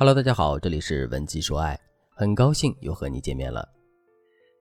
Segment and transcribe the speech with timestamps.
[0.00, 1.76] Hello，大家好，这里是文姬说爱，
[2.14, 3.68] 很高兴又和你见面了。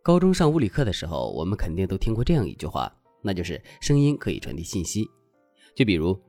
[0.02, 2.92] 高中上物理课的时候，我们肯定都听过这样一句话，
[3.22, 5.06] 那就是声音可以传递信息。
[5.76, 6.20] 就比如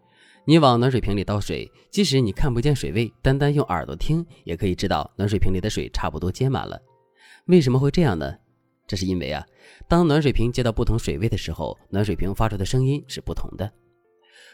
[0.44, 6.78] 你往暖水瓶里倒水，即使你看不见水位，单单用耳朵听也可以知道暖水瓶里的水差不多接满了。
[7.46, 8.36] 为什么会这样呢？
[8.86, 9.42] 这是因为啊，
[9.88, 13.72] 当暖水瓶接到不同水位的时候，暖水瓶发出的声音是不同的。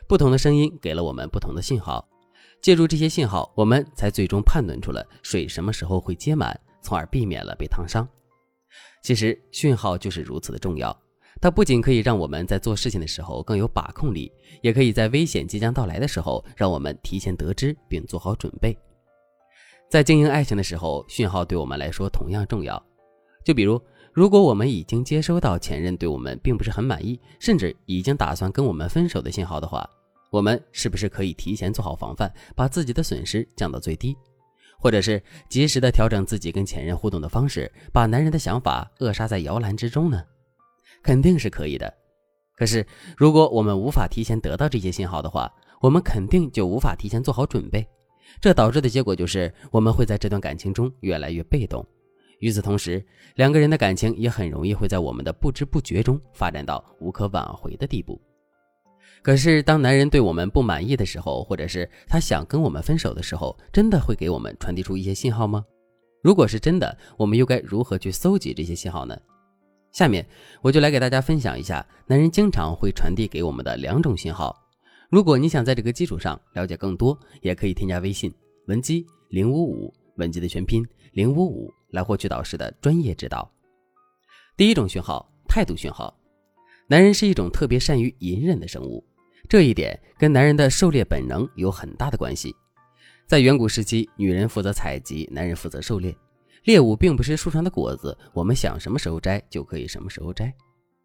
[0.06, 2.08] 不同的声音给了我们不同的信号，
[2.64, 8.08] 借助这些信号，我们才最终判断出了水什么时候会接满，从而避免了被烫伤。
[9.02, 10.98] 其实讯号就是如此的重要，
[11.42, 14.32] 它不仅可以让我们在做事情的时候更有把控力，
[14.62, 18.74] 也可以在危险即将到来的时候让我们提前得知并做好准备。
[19.90, 22.82] 在经营爱情的时候，讯号对我们来说同样重要。
[23.44, 23.78] 就比如，
[24.10, 29.86] 如果我们已经接收到前任对我们并不是很满意，甚至已经打算跟我们分手的信号的话，
[30.34, 34.16] 我们是不是可以提前做好防范，把自己的损失降到最低，
[34.80, 40.20] 或者是及时的调整自己跟前任互动的方式，把男人的想法扼杀在摇篮之中呢？
[41.04, 41.94] 肯定是可以的。
[42.56, 42.84] 可是，
[43.16, 45.48] 如果我们无法提前得到这些信号的话，
[45.80, 47.86] 我们肯定就无法提前做好准备。
[48.40, 51.86] 这导致的结果就是，我们会在这段感情中越来越被动。
[52.40, 58.20] 与此同时，两个人的感情也很容易会在我们的不知不觉中发展到无可挽回的地步。
[59.22, 65.64] 可是，当男人对我们不满意的时候，或者是他想跟我们分手的时候，真的会给我们传递出一些信号吗？
[66.22, 69.18] 如果是真的，我们又该如何去搜集这些信号呢？
[69.92, 70.26] 下面
[70.60, 74.54] 我就来给大家分享一下男人经常会传递给我们的两种信号。
[75.08, 78.34] 如果你想在这个基础上了解更多，也可以添加微信
[78.66, 83.48] 文姬零五五，文姬的全拼零五五，来获取导师的专业指导。
[84.56, 86.14] 第一种讯号，态度讯号。
[86.86, 89.02] 男人是一种特别善于隐忍的生物，
[89.48, 92.54] 这一点跟男人的狩猎本能有很大的关系。
[93.26, 96.14] 在远古时期，女人负责采集，男人负责狩猎。
[96.64, 100.52] 猎物并不是树上的果子，我们想什么时候摘就可以什么时候摘。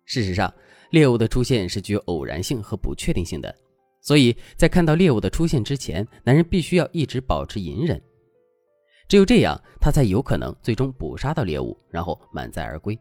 [0.05, 0.53] 事实上，
[0.91, 3.53] 猎物的出现是具有偶然性和不确定性的。
[4.01, 8.01] 所以在看到猎物的出现之前，男人必须要一直保持隐忍，
[9.07, 12.97] 只有这样，他才有可能最终捕杀到猎物，然后满载而归。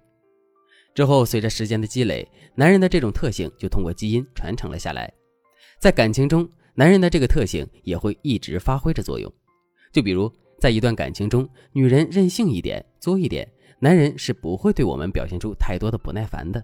[0.99, 5.09] 之后，随着时间的积累，男人的这种特性就通过基因传承了下来。
[5.79, 9.33] 在感情中，男人的这个特性也会一直发挥着作用。
[9.93, 13.49] 就比如，在一段感情中，女人任性一点、作一点，
[13.79, 16.61] 男人是不会对我们表现出太多的不耐烦的。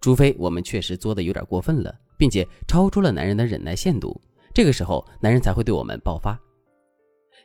[0.00, 4.16] 除非我们确实作的有点过分了，并且超出了男人的忍耐限度，
[4.54, 6.38] 这个时候男人才会对我们爆发。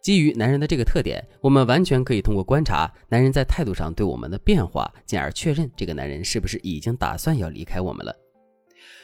[0.01, 8.15] 基于男人的这个特点，我们完全可以通过观察男人在态度上对我们的变化，进而确认这个男人是不是已经打算要离开我们了。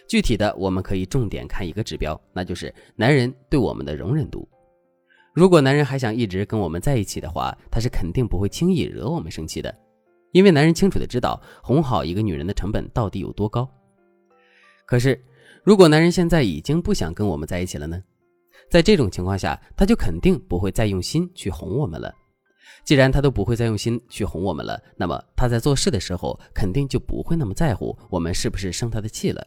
[0.07, 4.47] 具体的，我们可以重点看一个指标，那就是男人对我们的容忍度。
[5.33, 9.73] 如果男人还想一直跟我们在一起的话，他是肯定不会轻易惹我们生气的。
[10.31, 13.69] 因为男人清楚的知道哄好一个女人的成本到底有多高。
[14.85, 15.19] 可是，
[15.63, 18.03] 如果男人现在已经不想跟我们在一起了呢？
[18.69, 22.13] 在这种情况下，他就肯定不会再用心去哄我们了。
[22.83, 29.45] 既然他都不会再用心去哄我们了，那么他在做事的时候肯定就不会那么在乎我们是不是生他的气了。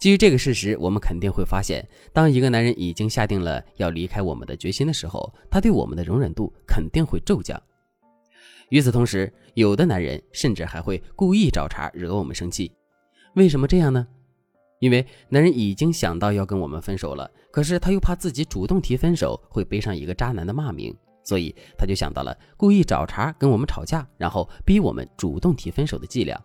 [0.00, 7.60] 基于这个事实，我们肯定会发现，当一个男人已经下定了要离开我们的决心的时候，他对我们的容忍度肯定会骤降。
[8.70, 12.72] 与此同时，有的男人甚至还会故意找茬惹我们生气。
[13.36, 14.04] 为什么这样呢？
[14.82, 26.36] 因为男人已经想到要跟我们分手了，可是他又怕自己主动提分手会背上一个渣男的骂名，所以他就想到了故意找茬跟我们吵架，然后逼我们主动提分手的伎俩。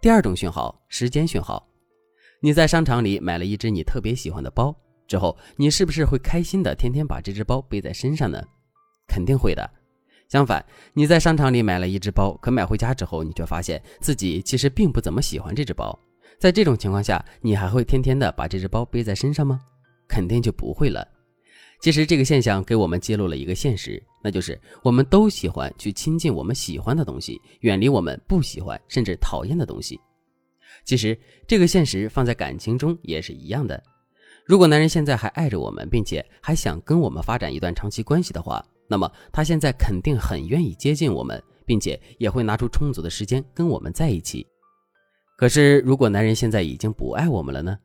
[0.00, 1.66] 第二种讯号，时间讯号。
[2.40, 4.72] 你在商场里买了一只你特别喜欢的包
[5.08, 8.40] 之后，你是不是会开心的天天把这只包背在身上呢？
[9.08, 9.68] 肯定会的。
[10.28, 15.98] 相反，你在商场里买了一只包，可买回家之后，你却发现自己其实并不怎么喜欢这只包。
[16.38, 19.60] 在这种情况下，你还会天天的把这只包背在身上吗？
[20.08, 21.06] 肯定就不会了。
[21.80, 29.98] 其实这个现象给我们揭露了一个现实，那就是我们都喜欢去亲近我们喜欢的东西，远离我们不喜欢甚至讨厌的东西。
[30.84, 33.82] 其实这个现实放在感情中也是一样的。
[34.44, 44.46] 如果男人现在还爱着我们，并且还想跟我们发展一段长期关系的话，那么他现在肯定很愿意接近我们，并且也会拿出充足的时间跟我们在一起。
[45.38, 47.78] 可是，如果男人现在已经不爱我们了呢？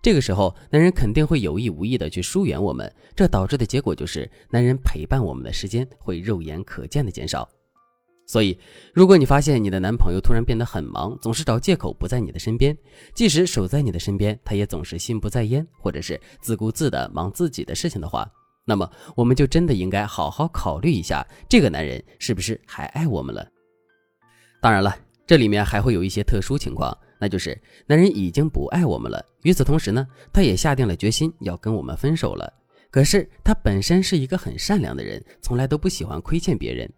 [0.00, 7.48] 这个时候，男人肯定会有意无意的去疏远我们，这导致的结果就是男人陪伴我们的时间会肉眼可见的减少。
[8.28, 8.56] 所以，
[8.94, 12.78] 如果你发现你的男朋友突然变得很忙，总是找借口不在你的身边，
[13.12, 18.30] 即使守在你的身边，他也总是心不在焉，或者是自顾自的忙自己的事情的话，
[18.64, 23.44] 那么我们就真的应该好好考虑一下，这个男人是不是还爱我们了？
[24.62, 24.96] 当然了，
[25.30, 27.56] 这里面还会有一些特殊情况，那就是
[27.86, 32.52] 男人已经不爱我们了，与此同时呢，他也下定了决心要跟我们分手了。
[32.90, 36.92] 可是他本身是一个很善良的人，从来都不喜欢亏欠别人。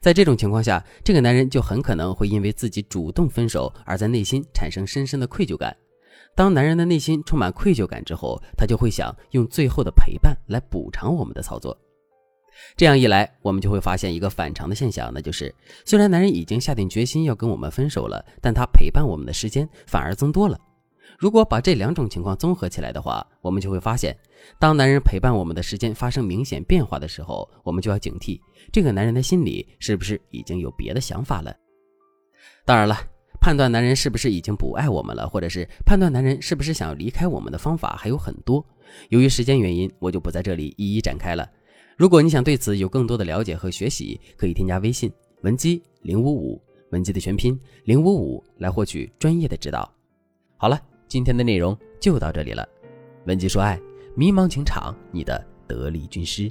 [0.00, 5.76] 在这种情况下，这个男人就很可能会因为自己主动分手，而在内心产生深深的愧疚感。
[6.34, 11.78] 当男人的内心充满愧疚感之后，他就会想用最后的陪伴来补偿我们的操作。
[12.76, 15.54] 这样一来，我们就会发现一个反常的现象，那就是
[15.84, 20.58] 虽然男人已经下定决心要跟我们分手了，但他陪伴我们的时间反而增多了。
[21.18, 24.14] 如果把这两种情况综合起来的话，我们就会发现，
[24.58, 28.38] 当男人陪伴我们的时间发生明显变化的时候，我们就要警惕
[28.70, 31.54] 这个男人的心里是不是已经有别的想法了。
[32.66, 32.98] 当然了，
[33.40, 38.62] 判断男人是不是已经不爱我们了，或者是判断男人是不是想要离开我们的方法还有很多。
[39.08, 41.48] 由于时间原因，我就不在这里一一展开了。
[41.96, 45.10] 如果你想对此有更多的了解和学习，可以添加微信
[45.42, 49.92] 文姬零五五，文姬的全拼零五五，来获取专业的指导。
[50.56, 50.80] 好了。
[51.08, 52.68] 今天的内容就到这里了，
[53.26, 53.80] 文姬说爱，
[54.16, 56.50] 迷茫情场，你的得力军师。